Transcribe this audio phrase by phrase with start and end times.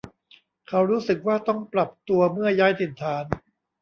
[0.67, 3.25] เขารู้สึกว่าต้องปรับตัวเมื่อย้ายถิ่นฐาน